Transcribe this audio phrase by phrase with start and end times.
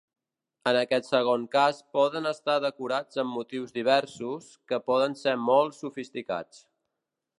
[0.69, 6.65] En aquest segon cas poden estar decorats amb motius diversos, que poden ser molt sofisticats.